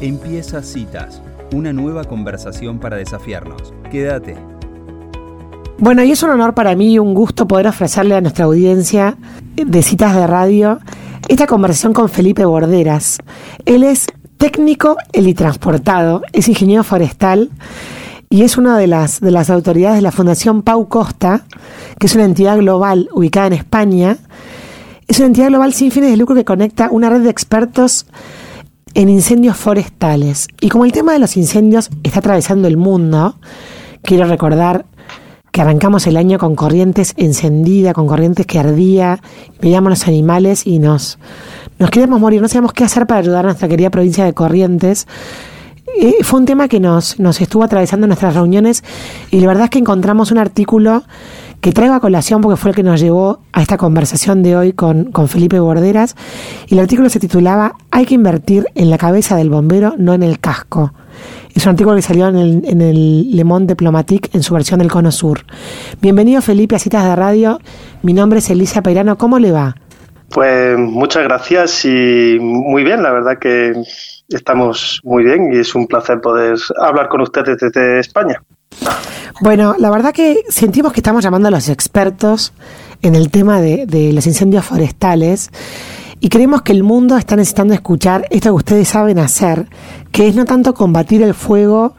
[0.00, 1.20] Empieza Citas,
[1.52, 3.74] una nueva conversación para desafiarnos.
[3.90, 4.34] Quédate.
[5.76, 9.18] Bueno, y es un honor para mí y un gusto poder ofrecerle a nuestra audiencia
[9.56, 10.78] de citas de radio
[11.28, 13.18] esta conversación con Felipe Borderas.
[13.66, 14.06] Él es
[14.38, 17.50] técnico helitransportado, es ingeniero forestal
[18.30, 21.44] y es una de las, de las autoridades de la Fundación Pau Costa,
[21.98, 24.16] que es una entidad global ubicada en España.
[25.08, 28.06] Es una entidad global sin fines de lucro que conecta una red de expertos
[28.94, 30.48] en incendios forestales.
[30.60, 33.36] Y como el tema de los incendios está atravesando el mundo,
[34.02, 34.86] quiero recordar
[35.52, 39.20] que arrancamos el año con corrientes encendida, con corrientes que ardía,
[39.60, 41.18] veíamos los animales y nos,
[41.78, 45.08] nos queríamos morir, no sabíamos qué hacer para ayudar a nuestra querida provincia de Corrientes.
[46.00, 48.84] Eh, fue un tema que nos, nos estuvo atravesando en nuestras reuniones
[49.32, 51.02] y la verdad es que encontramos un artículo
[51.60, 54.72] que traigo a colación porque fue el que nos llevó a esta conversación de hoy
[54.72, 56.16] con, con Felipe Borderas.
[56.68, 60.22] Y el artículo se titulaba Hay que invertir en la cabeza del bombero, no en
[60.22, 60.94] el casco.
[61.54, 64.78] Es un artículo que salió en el, en el Le Monde Diplomatique en su versión
[64.78, 65.40] del Cono Sur.
[66.00, 67.60] Bienvenido Felipe a Citas de Radio.
[68.02, 69.18] Mi nombre es Elisa Peirano.
[69.18, 69.74] ¿Cómo le va?
[70.30, 73.72] Pues muchas gracias y muy bien, la verdad que
[74.28, 78.40] estamos muy bien y es un placer poder hablar con ustedes desde España.
[79.40, 82.52] Bueno, la verdad que sentimos que estamos llamando a los expertos
[83.00, 85.50] en el tema de, de, los incendios forestales
[86.20, 89.68] y creemos que el mundo está necesitando escuchar esto que ustedes saben hacer,
[90.12, 91.94] que es no tanto combatir el fuego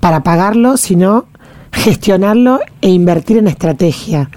[0.00, 1.26] para apagarlo, sino
[1.70, 4.28] gestionarlo e invertir en estrategia.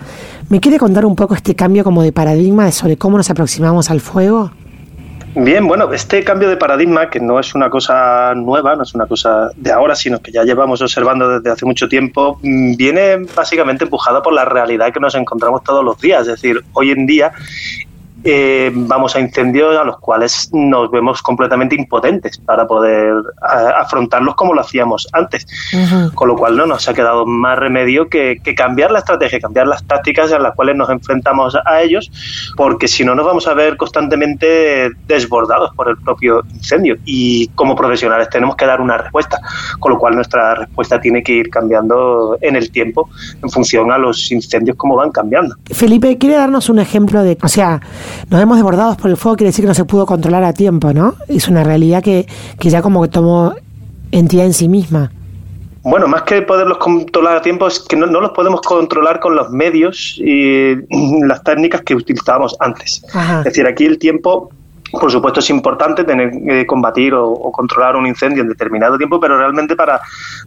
[0.47, 4.01] ¿Me quiere contar un poco este cambio como de paradigma sobre cómo nos aproximamos al
[4.01, 4.51] fuego?
[5.37, 9.05] Bien, bueno, este cambio de paradigma, que no es una cosa nueva, no es una
[9.05, 13.83] cosa de ahora, sino que ya llevamos observando desde hace mucho tiempo, mm, viene básicamente
[13.83, 16.21] empujado por la realidad que nos encontramos todos los días.
[16.21, 17.33] Es decir, hoy en día
[18.27, 24.33] eh, vamos a incendios a los cuales nos vemos completamente impotentes para poder a, afrontarlos
[24.33, 25.45] como lo hacíamos antes.
[26.15, 29.67] Con lo cual no nos ha quedado más remedio que, que, cambiar la estrategia, cambiar
[29.67, 32.11] las tácticas en las cuales nos enfrentamos a ellos,
[32.57, 36.97] porque si no nos vamos a ver constantemente desbordados por el propio incendio.
[37.05, 39.39] Y como profesionales tenemos que dar una respuesta,
[39.79, 43.07] con lo cual nuestra respuesta tiene que ir cambiando en el tiempo
[43.43, 45.55] en función a los incendios como van cambiando.
[45.71, 47.81] Felipe, ¿quiere darnos un ejemplo de, o sea,
[48.29, 50.93] nos vemos desbordados por el fuego, quiere decir que no se pudo controlar a tiempo,
[50.93, 51.15] ¿no?
[51.27, 52.27] Es una realidad que,
[52.59, 53.53] que ya como que tomó
[54.11, 55.11] entidad en sí misma.
[55.83, 59.35] Bueno, más que poderlos controlar a tiempo, es que no, no los podemos controlar con
[59.35, 60.75] los medios y
[61.27, 63.05] las técnicas que utilizábamos antes.
[63.13, 63.39] Ajá.
[63.39, 64.49] Es decir, aquí el tiempo
[64.99, 69.19] por supuesto es importante tener que combatir o, o, controlar un incendio en determinado tiempo,
[69.19, 70.01] pero realmente para,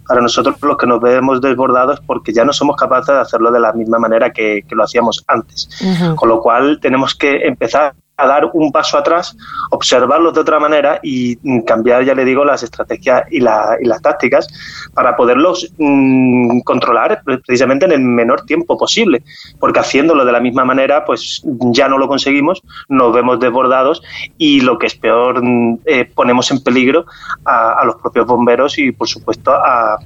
[0.06, 3.60] para nosotros los que nos vemos desbordados porque ya no somos capaces de hacerlo de
[3.60, 5.68] la misma manera que, que lo hacíamos antes.
[5.80, 6.14] Uh -huh.
[6.14, 9.36] Con lo cual tenemos que empezar a dar un paso atrás,
[9.70, 14.02] observarlos de otra manera y cambiar, ya le digo, las estrategias y, la, y las
[14.02, 14.48] tácticas
[14.92, 19.22] para poderlos mmm, controlar precisamente en el menor tiempo posible,
[19.60, 24.02] porque haciéndolo de la misma manera, pues ya no lo conseguimos, nos vemos desbordados
[24.36, 25.40] y lo que es peor,
[25.86, 27.06] eh, ponemos en peligro
[27.44, 29.96] a, los propios bomberos y, por supuesto, a,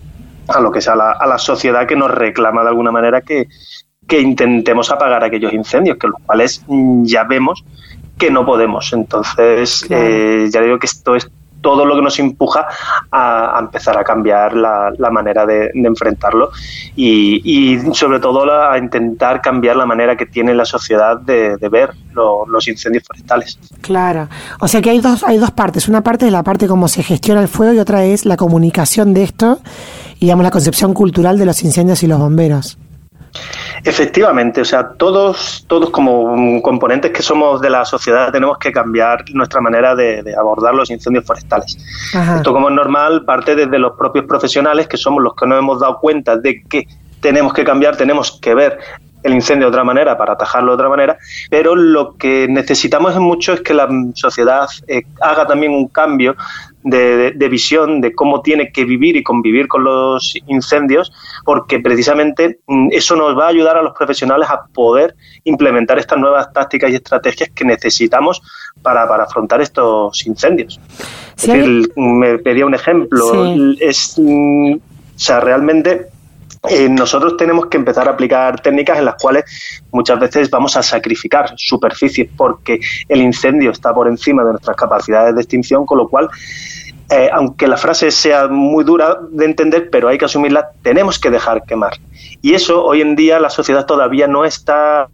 [0.48, 3.48] a lo que es la, a la sociedad que nos reclama de alguna manera que,
[4.06, 6.64] que intentemos apagar aquellos incendios, que los cuales
[7.04, 7.64] ya vemos
[8.22, 8.92] que no podemos.
[8.92, 10.04] Entonces, claro.
[10.06, 11.28] eh, ya digo que esto es
[11.60, 12.66] todo lo que nos empuja
[13.10, 16.50] a, a empezar a cambiar la, la manera de, de enfrentarlo
[16.94, 21.56] y, y, sobre todo la, a intentar cambiar la manera que tiene la sociedad de,
[21.56, 23.58] de ver lo, los incendios forestales.
[23.80, 24.28] Claro,
[24.60, 25.88] o sea que hay dos, hay dos partes.
[25.88, 29.14] Una parte es la parte cómo se gestiona el fuego y otra es la comunicación
[29.14, 29.60] de esto
[30.18, 32.78] y digamos la concepción cultural de los incendios y los bomberos.
[33.84, 39.24] Efectivamente, o sea, todos, todos como componentes que somos de la sociedad tenemos que cambiar
[39.32, 41.76] nuestra manera de, de abordar los incendios forestales.
[42.14, 42.36] Ajá.
[42.36, 45.80] Esto como es normal parte desde los propios profesionales que somos los que nos hemos
[45.80, 46.86] dado cuenta de que
[47.20, 48.78] tenemos que cambiar, tenemos que ver
[49.22, 51.18] el incendio de otra manera para atajarlo de otra manera,
[51.50, 56.36] pero lo que necesitamos mucho es que la sociedad eh, haga también un cambio
[56.84, 61.12] de, de, de, visión de cómo tiene que vivir y convivir con los incendios,
[61.44, 65.14] porque precisamente mm, eso nos va a ayudar a los profesionales a poder
[65.44, 68.42] implementar estas nuevas tácticas y estrategias que necesitamos
[68.82, 70.80] para, para afrontar estos incendios.
[71.36, 71.50] Sí.
[71.50, 73.78] Es decir, me pedía un ejemplo, sí.
[73.80, 76.08] es, mm, o sea, realmente
[76.68, 79.44] eh, nosotros tenemos que empezar a aplicar técnicas en las cuales
[79.90, 82.78] muchas veces vamos a sacrificar superficies porque
[83.08, 86.28] el incendio está por encima de nuestras capacidades de extinción, con lo cual
[87.10, 91.30] eh, aunque la frase sea muy dura de entender, pero hay que asumirla, tenemos que
[91.30, 91.94] dejar quemar.
[92.40, 95.08] Y eso hoy en día la sociedad todavía no está,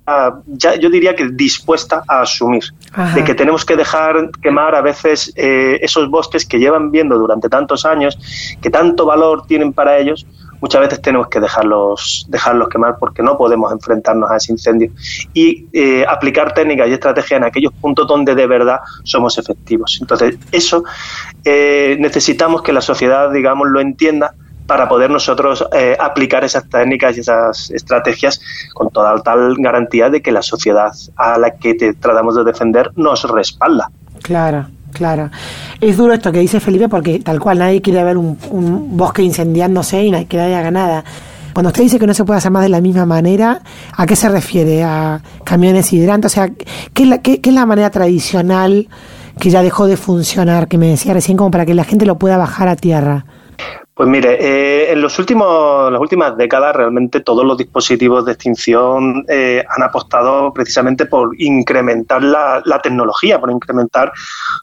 [0.47, 2.65] ya, yo diría que dispuesta a asumir,
[3.15, 7.49] de que tenemos que dejar quemar a veces eh, esos bosques que llevan viendo durante
[7.49, 8.19] tantos años,
[8.61, 10.27] que tanto valor tienen para ellos,
[10.61, 14.91] muchas veces tenemos que dejarlos, dejarlos quemar porque no podemos enfrentarnos a ese incendio
[15.35, 19.99] y eh, aplicar técnicas y estrategias en aquellos puntos donde de verdad somos efectivos.
[20.01, 20.85] Entonces, eso
[21.45, 24.35] eh, necesitamos que la sociedad, digamos, lo entienda
[24.67, 28.41] para poder nosotros eh, aplicar esas técnicas y esas estrategias
[28.75, 32.93] con toda tal garantía de que la sociedad a la que te tratamos de defender
[32.95, 33.91] nos respalda.
[34.23, 34.67] Claro.
[34.93, 35.31] Claro.
[35.81, 38.37] Es duro esto que dice Felipe porque tal cual nadie quiere ver un,
[38.97, 41.05] bosque incendiándose y que nadie haga nada.
[41.53, 43.63] Cuando usted dice que no se puede hacer más de la misma manera,
[43.97, 44.85] ¿a qué se refiere?
[44.85, 46.33] ¿A camiones hidrantes?
[46.33, 46.51] O sea,
[46.95, 48.89] ¿qué es la, qué, es la manera tradicional
[49.41, 52.19] que ya dejó de funcionar, que me decía recién, como para que la gente lo
[52.19, 53.25] pueda bajar a tierra?
[53.99, 59.25] Pues mire, eh, en los últimos, las últimas décadas realmente todos los dispositivos de extinción
[59.29, 64.13] eh, han apostado precisamente por incrementar la, tecnología, por incrementar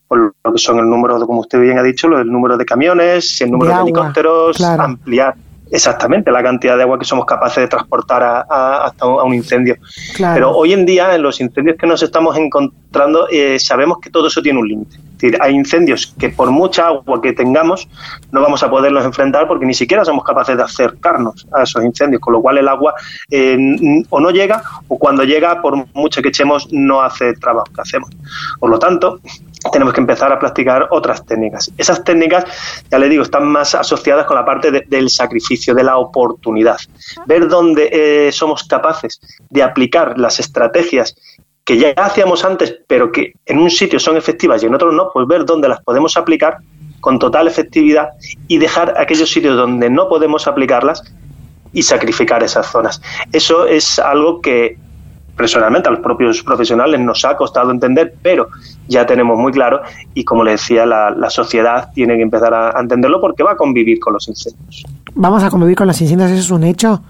[0.07, 2.63] por lo que son el número, de, como usted bien ha dicho, el número de
[2.63, 5.35] camiones, el número de, helicópteros, ampliar
[5.69, 9.75] exactamente la cantidad de agua que somos capaces de transportar a, hasta un, incendio.
[10.17, 14.27] Pero hoy en día, en los incendios que nos estamos encontrando, eh, sabemos que todo
[14.27, 14.97] eso tiene un límite.
[15.15, 17.88] Decir, hay incendios que por mucha agua que tengamos
[18.31, 22.21] no vamos a poderlos enfrentar porque ni siquiera somos capaces de acercarnos a esos incendios,
[22.21, 22.94] con lo cual el agua
[23.31, 23.57] eh,
[24.09, 27.81] o no llega o cuando llega, por mucho que echemos, no hace el trabajo que
[27.81, 28.09] hacemos.
[28.59, 29.19] Por lo tanto,
[29.71, 31.71] tenemos que empezar a practicar otras técnicas.
[31.77, 32.45] Esas técnicas,
[32.89, 36.77] ya le digo, están más asociadas con la parte del sacrificio, de la oportunidad.
[37.25, 39.19] Ver dónde eh, somos capaces
[39.50, 41.15] de aplicar las estrategias
[41.65, 45.09] que ya hacíamos antes, pero que en un sitio son efectivas y en otro no,
[45.12, 46.59] pues ver dónde las podemos aplicar
[47.01, 48.09] con total efectividad
[48.47, 51.03] y dejar aquellos sitios donde no podemos aplicarlas
[51.73, 53.01] y sacrificar esas zonas.
[53.31, 54.77] Eso es algo que
[55.35, 58.47] personalmente a los propios profesionales nos ha costado entender, pero
[58.88, 59.81] ya tenemos muy claro
[60.13, 64.00] y como le decía, la, sociedad tiene que empezar a, entenderlo porque va a convivir
[64.00, 64.85] con los incendios.
[65.15, 66.31] ¿Vamos a convivir con los incendios?
[66.31, 67.01] ¿Eso es un hecho?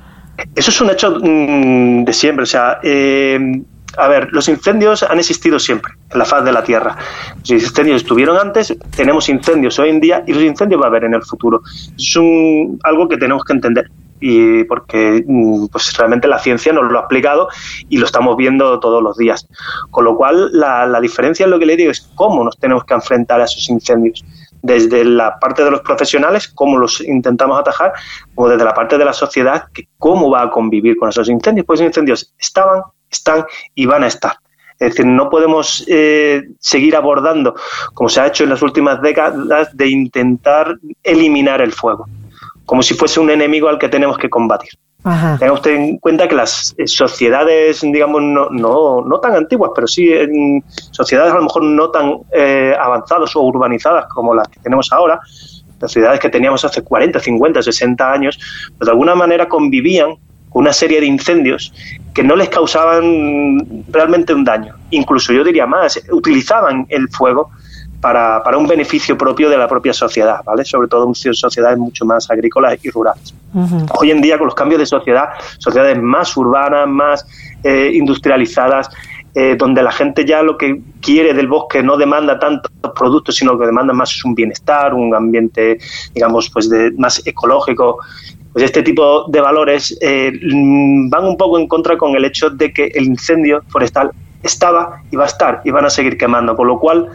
[0.56, 2.44] Eso es un hecho mm, de siempre.
[2.44, 3.62] O sea, eh,
[3.98, 6.98] a ver, los incendios han existido siempre en la faz de la Tierra.
[7.38, 11.06] Los incendios estuvieron antes, tenemos incendios hoy en día y los incendios va a haber
[11.06, 11.62] en el futuro.
[11.98, 13.90] Es un, algo que tenemos que entender
[14.20, 17.48] y porque mm, pues realmente la ciencia nos lo ha explicado
[17.90, 19.48] y lo estamos viendo todos los días.
[19.92, 22.86] Con lo cual, la, la diferencia en lo que le digo es cómo nos tenemos
[22.86, 24.24] que enfrentar a esos incendios.
[24.62, 27.94] Desde la parte de los profesionales, cómo los intentamos atajar,
[28.34, 31.66] o desde la parte de la sociedad, que cómo va a convivir con esos incendios.
[31.68, 34.38] Pues esos incendios estaban, están y van a estar.
[34.80, 37.56] Es decir, no podemos eh, seguir abordando,
[37.94, 42.06] como se ha hecho en las últimas décadas, de intentar eliminar el fuego
[42.66, 44.72] como si fuese un enemigo al que tenemos que combatir.
[45.38, 49.88] Tenga usted en cuenta que las eh, sociedades, digamos, no, no, no tan antiguas, pero
[49.88, 54.60] sí en sociedades a lo mejor no tan eh, avanzadas o urbanizadas como las que
[54.62, 55.20] tenemos ahora,
[55.80, 58.40] las ciudades que teníamos hace 40, 50, 60 años,
[58.80, 60.16] pues de alguna manera convivían
[60.50, 61.72] con una serie de incendios
[62.16, 64.74] que no les causaban realmente un daño.
[64.92, 67.52] Incluso yo diría más, utilizaban el fuego
[68.00, 70.64] para, para, un beneficio propio de la propia sociedad, ¿vale?
[70.64, 73.34] Sobre todo en sociedades mucho más agrícolas y rurales.
[74.00, 77.28] Hoy en día, con los cambios de sociedad, sociedades más urbanas, más
[77.64, 78.90] eh, industrializadas,
[79.34, 83.60] eh, donde la gente ya lo que quiere del bosque no demanda tantos productos, sino
[83.60, 85.80] que demanda más es un bienestar, un ambiente,
[86.14, 87.98] digamos, pues de, más ecológico.
[88.56, 90.32] Pues este tipo de valores eh,
[91.10, 94.12] van un poco en contra con el hecho de que el incendio forestal
[94.44, 97.10] estaba y va a estar y van a seguir quemando, con lo cual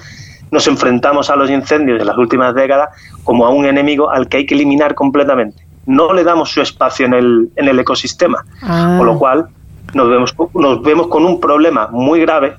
[0.50, 2.90] nos enfrentamos a los incendios en las últimas décadas
[3.25, 5.64] como a un enemigo al que hay que eliminar completamente.
[5.87, 8.97] No le damos su espacio en el, en el ecosistema, ah.
[8.99, 9.47] con lo cual
[9.94, 12.54] nos vemos, nos vemos con un problema muy grave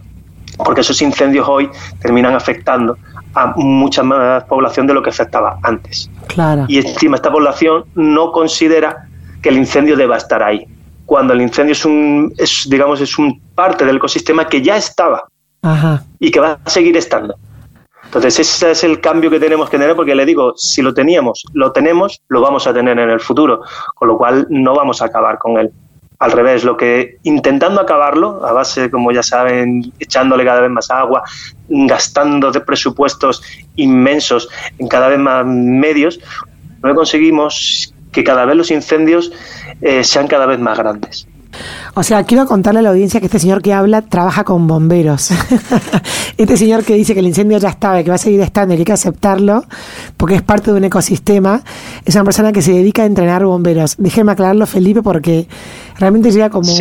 [0.57, 1.69] porque esos incendios hoy
[2.01, 2.97] terminan afectando
[3.33, 6.09] a mucha más población de lo que afectaba antes.
[6.27, 6.65] Claro.
[6.67, 9.07] Y encima esta población no considera
[9.41, 10.67] que el incendio deba estar ahí,
[11.05, 15.25] cuando el incendio es un, es, digamos, es un parte del ecosistema que ya estaba
[16.19, 17.35] y que va a seguir estando.
[18.05, 21.45] Entonces, ese es el cambio que tenemos que tener, porque le digo, si lo teníamos,
[21.53, 23.61] lo tenemos, lo vamos a tener en el futuro,
[23.95, 25.71] con lo cual no vamos a acabar con él.
[26.21, 30.91] Al revés, lo que intentando acabarlo, a base, como ya saben, echándole cada vez más
[30.91, 31.23] agua,
[31.67, 33.41] gastando de presupuestos
[33.75, 34.47] inmensos
[34.77, 36.19] en cada vez más medios,
[36.83, 39.31] no conseguimos que cada vez los incendios
[39.81, 41.27] eh, sean cada vez más grandes.
[41.93, 45.31] O sea, quiero contarle a la audiencia que este señor que habla trabaja con bomberos.
[46.37, 48.73] este señor que dice que el incendio ya estaba y que va a seguir estando
[48.73, 49.65] y que hay que aceptarlo
[50.17, 51.61] porque es parte de un ecosistema,
[52.05, 53.95] es una persona que se dedica a entrenar bomberos.
[53.97, 55.47] Déjeme aclararlo, Felipe, porque
[55.97, 56.71] realmente llega como,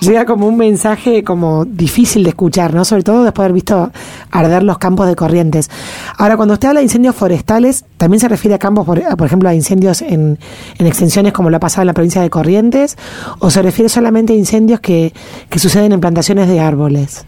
[0.00, 2.84] llega como un mensaje como difícil de escuchar, ¿no?
[2.84, 3.90] Sobre todo después de haber visto
[4.30, 5.70] arder los campos de corrientes.
[6.16, 9.54] Ahora, cuando usted habla de incendios forestales, también se refiere a campos, por, ejemplo, a
[9.54, 10.38] incendios en,
[10.78, 12.96] en extensiones como lo ha pasado en la provincia de Corrientes,
[13.38, 15.12] o se refiere solamente a incendios que,
[15.48, 17.24] que suceden en plantaciones de árboles?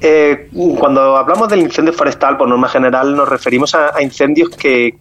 [0.00, 0.48] Eh,
[0.78, 4.92] cuando hablamos del incendio forestal, por norma general, nos referimos a, incendios que,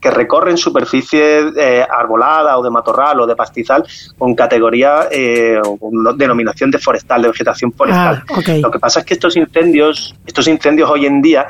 [0.00, 3.84] recorren superficie eh, arbolada o de matorral o de pastizal
[4.16, 8.24] con categoría eh, o con denominación de forestal, de vegetación forestal.
[8.28, 11.46] Ah, Lo que pasa es que estos incendios, estos incendios hoy en día,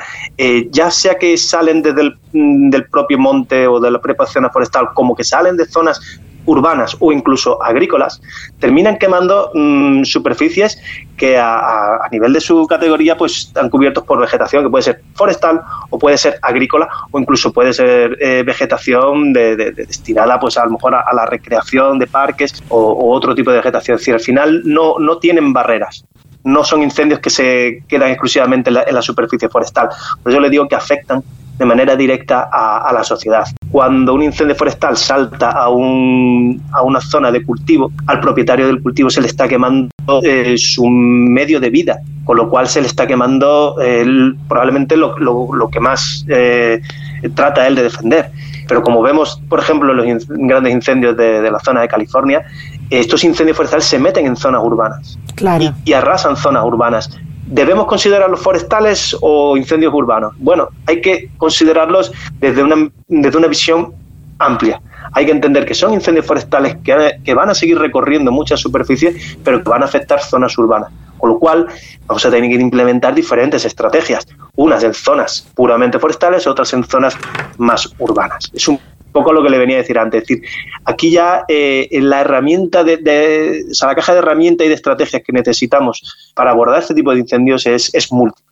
[0.71, 4.89] ya sea que salen desde el del propio monte o de la propia zona forestal,
[4.95, 8.21] como que salen de zonas urbanas o incluso agrícolas,
[8.59, 10.81] terminan quemando mm, superficies
[11.17, 15.61] que a, nivel de su categoría pues están cubiertos por vegetación que puede ser forestal
[15.91, 20.73] o puede ser agrícola o incluso puede ser eh, vegetación de, destinada pues a lo
[20.73, 23.97] mejor a, la recreación de parques o, otro tipo de vegetación.
[23.97, 26.05] Decir, al final no, no tienen barreras
[26.45, 29.89] no son incendios que se quedan exclusivamente en la, en la, superficie forestal.
[30.23, 31.23] Por eso le digo que afectan
[31.59, 33.45] de manera directa a, la sociedad.
[33.71, 38.81] Cuando un incendio forestal salta a, un, a una zona de cultivo, al propietario del
[38.81, 39.91] cultivo se le está quemando
[40.23, 43.77] eh, su medio de vida, con lo cual se le está quemando
[44.49, 46.81] probablemente lo, que más eh,
[47.35, 48.31] trata él de defender.
[48.69, 52.45] Pero como vemos, por ejemplo, en los grandes incendios de, la zona de California,
[52.91, 55.75] estos incendios forestales se meten en zonas urbanas claro.
[55.85, 57.11] y, arrasan zonas urbanas.
[57.51, 60.35] ¿Debemos considerar los forestales o incendios urbanos?
[60.37, 63.95] Bueno, hay que considerarlos desde una, desde una visión
[64.39, 64.83] amplia.
[65.13, 69.39] Hay que entender que son incendios forestales que, que van a seguir recorriendo muchas superficies,
[69.43, 70.91] pero que van a afectar zonas urbanas.
[71.17, 71.67] Con lo cual,
[72.07, 77.17] vamos a tener que implementar diferentes estrategias, unas en zonas puramente forestales, otras en zonas
[77.57, 78.51] más urbanas.
[78.53, 78.79] Es un
[79.19, 80.23] poco lo que le venía a decir antes.
[80.23, 80.45] Es decir,
[80.85, 85.23] aquí ya eh, la herramienta de, o sea, la caja de herramientas y de estrategias
[85.25, 88.45] que necesitamos para abordar este tipo de incendios es, es múltiple.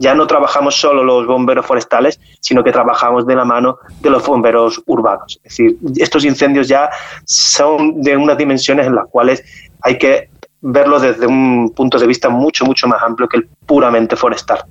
[0.00, 4.24] Ya no trabajamos solo los bomberos forestales, sino que trabajamos de la mano de los
[4.24, 5.40] bomberos urbanos.
[5.42, 6.88] Es decir, estos incendios ya
[7.24, 9.42] son de unas dimensiones en las cuales
[9.82, 14.16] hay que verlo desde un punto de vista mucho, mucho más amplio que el puramente
[14.16, 14.64] forestal.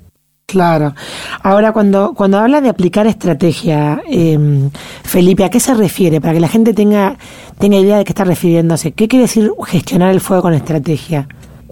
[0.49, 0.95] Claro.
[1.43, 4.39] Ahora, cuando, cuando habla de aplicar estrategia, eh,
[5.03, 6.21] Felipe, ¿a qué se refiere?
[6.21, 7.17] Para que la gente tenga,
[7.59, 8.93] tenga idea de qué está refiriéndose.
[8.93, 11.27] ¿Qué quiere decir gestionar el fuego con estrategia?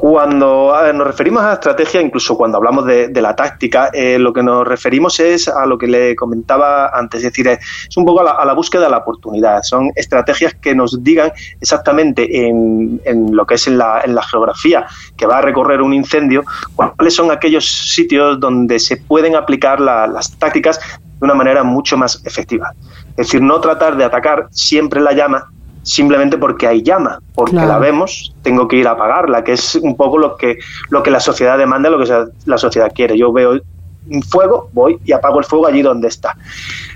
[0.07, 4.43] Cuando nos referimos a la estrategia, incluso cuando hablamos de, la táctica, eh, lo que
[4.43, 8.45] nos referimos es a lo que le comentaba antes, es decir, es un poco a
[8.45, 9.63] la, búsqueda de la oportunidad.
[9.63, 14.85] Son estrategias que nos digan exactamente en, lo que es en la, geografía
[15.17, 16.43] que va a recorrer un incendio,
[16.75, 22.23] cuáles son aquellos sitios donde se pueden aplicar las tácticas de una manera mucho más
[22.23, 22.75] efectiva.
[23.17, 25.49] Es decir, no tratar de atacar siempre la llama,
[25.85, 29.95] simplemente porque hay llama, porque la vemos, tengo que ir a apagarla, que es un
[29.95, 30.57] poco lo que,
[30.89, 33.17] lo que la sociedad demanda, lo que la sociedad quiere.
[33.17, 33.61] Yo veo
[34.09, 36.35] un fuego, voy y apago el fuego allí donde está.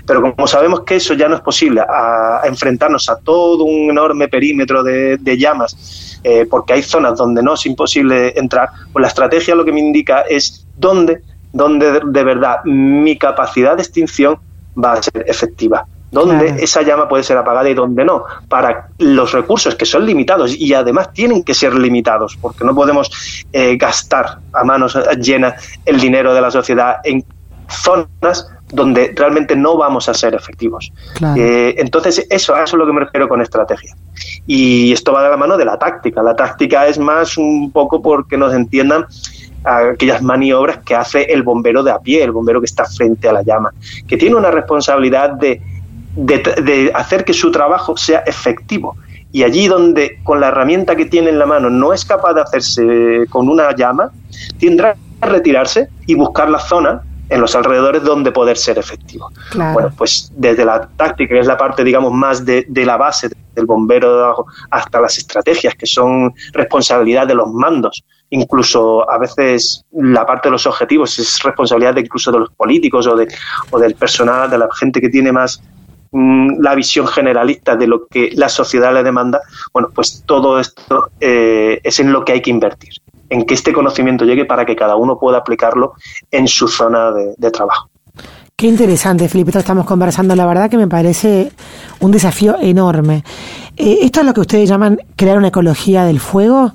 [0.04, 4.26] Pero como sabemos que eso ya no es posible, a, enfrentarnos a todo un enorme
[4.26, 9.54] perímetro de, llamas, eh, porque hay zonas donde no es imposible entrar, pues la estrategia
[9.54, 14.36] lo que me indica es dónde, dónde de verdad mi capacidad de extinción
[14.76, 19.32] va a ser efectiva dónde esa llama puede ser apagada y dónde no, para los
[19.32, 23.10] recursos que son limitados y además tienen que ser limitados, porque no podemos
[23.52, 27.24] eh, gastar a manos llenas el dinero de la sociedad en
[27.68, 30.92] zonas donde realmente no vamos a ser efectivos.
[31.36, 33.96] Eh, entonces, eso, eso es lo que me refiero con estrategia.
[34.46, 36.22] Y esto va de la mano de la táctica.
[36.22, 39.06] La táctica es más un poco porque nos entiendan
[39.64, 43.32] aquellas maniobras que hace el bombero de a pie, el bombero que está frente a
[43.32, 43.72] la llama,
[44.06, 45.60] que tiene una responsabilidad de
[46.16, 48.96] de, hacer que su trabajo sea efectivo.
[49.32, 52.40] Y allí donde con la herramienta que tiene en la mano no es capaz de
[52.40, 54.10] hacerse con una llama,
[54.58, 59.30] tendrá que retirarse y buscar la zona en los alrededores donde poder ser efectivo.
[59.54, 63.30] Bueno, pues desde la táctica, que es la parte, digamos, más de, de la base
[63.54, 69.18] del bombero de abajo, hasta las estrategias, que son responsabilidad de los mandos, incluso a
[69.18, 73.28] veces la parte de los objetivos es responsabilidad de, incluso de los políticos o, de,
[73.70, 75.62] o del personal, de la gente que tiene más
[76.12, 79.40] la visión generalista de lo que la sociedad le demanda,
[79.72, 82.94] bueno, pues todo esto eh, es en lo que hay que invertir,
[83.28, 85.94] en que este conocimiento llegue para que cada uno pueda aplicarlo
[86.30, 87.88] en su zona de, trabajo.
[88.56, 90.34] Qué interesante, Felipe, estamos conversando.
[90.34, 91.52] La verdad que me parece
[92.00, 93.24] un desafío enorme.
[93.76, 96.72] Eh, ¿Esto es lo que ustedes llaman crear una ecología del fuego?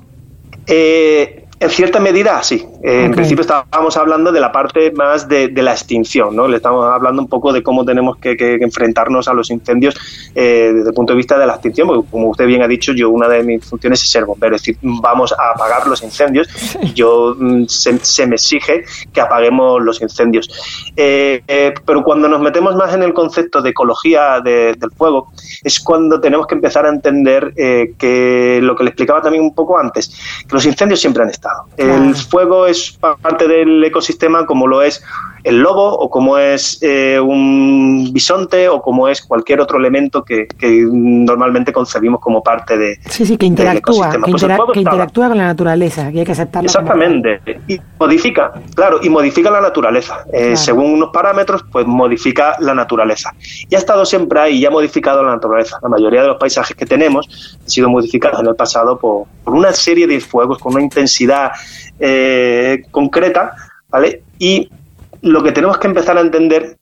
[0.66, 2.66] Eh, en cierta medida, sí.
[2.82, 6.46] En principio estábamos hablando de la parte más de, la extinción, ¿no?
[6.46, 9.94] Le estamos hablando un poco de cómo tenemos que, enfrentarnos a los incendios
[10.34, 12.92] eh, desde el punto de vista de la extinción, porque como usted bien ha dicho,
[12.92, 16.46] yo una de mis funciones es ser bombero, es decir, vamos a apagar los incendios
[16.82, 20.50] y yo mm, se, me exige que apaguemos los incendios.
[20.94, 25.32] Eh, eh, pero cuando nos metemos más en el concepto de ecología del fuego,
[25.64, 29.78] es cuando tenemos que empezar a entender que lo que le explicaba también un poco
[29.78, 30.10] antes,
[30.46, 31.45] que los incendios siempre han estado
[31.76, 35.02] el fuego es parte del ecosistema como lo es
[35.46, 40.48] el lobo o como es eh, un bisonte o como es cualquier otro elemento que,
[40.90, 44.42] normalmente concebimos como parte de sí sí que interactúa que, pues
[44.74, 47.40] interactúa con la naturaleza que hay que aceptarlo exactamente.
[47.68, 50.24] Y modifica claro y modifica la naturaleza.
[50.32, 53.32] Eh, según unos parámetros pues modifica la naturaleza.
[53.68, 55.78] Y ha estado siempre ahí y ha modificado la naturaleza.
[55.80, 57.28] La mayoría de los paisajes que tenemos
[57.62, 61.52] han sido modificados en el pasado por, una serie de fuegos con una intensidad
[62.00, 63.52] eh, concreta
[63.88, 64.22] ¿vale?
[64.40, 64.68] y
[65.26, 66.76] lo que tenemos que empezar a entender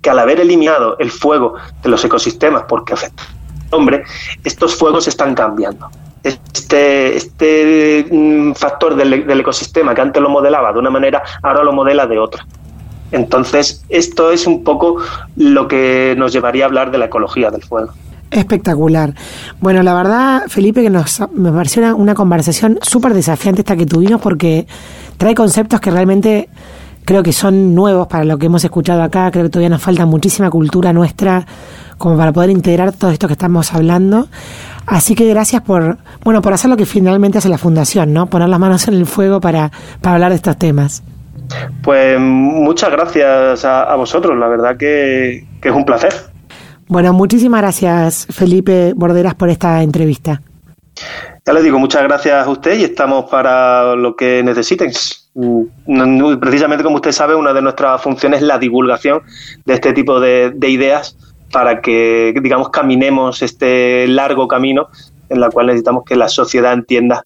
[0.00, 4.04] que al haber eliminado el fuego de los ecosistemas porque afecta al hombre,
[4.44, 5.88] estos fuegos están cambiando.
[6.22, 11.62] Este, este mm, factor del, del, ecosistema que antes lo modelaba de una manera, ahora
[11.62, 12.46] lo modela de otra.
[13.12, 14.96] Entonces, esto es un poco
[15.36, 17.92] lo que nos llevaría a hablar de la ecología del fuego.
[18.30, 19.14] Espectacular.
[19.60, 23.86] Bueno, la verdad, Felipe, que nos me pareció una, una conversación súper desafiante esta que
[23.86, 24.66] tuvimos porque
[25.18, 26.48] trae conceptos que realmente
[27.06, 30.04] creo que son nuevos para lo que hemos escuchado acá, creo que todavía nos falta
[30.04, 31.46] muchísima cultura nuestra
[31.96, 34.28] como para poder integrar todo esto que estamos hablando.
[34.86, 38.26] Así que gracias por, bueno, por hacer lo que finalmente hace la Fundación, ¿no?
[38.26, 39.70] Poner las manos en el fuego para,
[40.02, 41.02] para hablar de estos temas.
[41.82, 46.12] Pues muchas gracias a, vosotros, la verdad que, que es un placer.
[46.88, 50.42] Bueno, muchísimas gracias Felipe Borderas por esta entrevista.
[51.46, 54.90] Ya les digo, muchas gracias a usted y estamos para lo que necesiten.
[56.40, 59.22] Precisamente como usted sabe, una de nuestras funciones es la divulgación
[59.64, 61.16] de este tipo de, ideas
[61.52, 64.88] para que, digamos, caminemos este largo camino
[65.28, 67.24] en la cual necesitamos que la sociedad entienda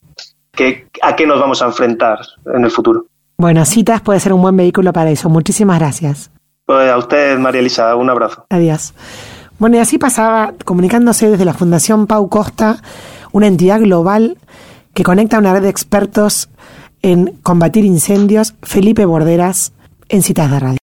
[0.53, 2.19] que, a qué nos vamos a enfrentar
[2.53, 3.07] en el futuro.
[3.39, 5.29] Bueno, Citas puede ser un buen vehículo para eso.
[5.29, 6.31] Muchísimas gracias.
[6.67, 8.45] Pues a usted, María Elisa, un abrazo.
[8.51, 8.93] Adiós.
[9.59, 12.83] Bueno, y así pasaba, comunicándose desde la Fundación Pau Costa,
[13.33, 14.37] una entidad global
[14.95, 16.49] que conecta una red de expertos
[17.03, 19.73] en combatir incendios, Felipe Borderas,
[20.09, 20.80] en Citas de Radio.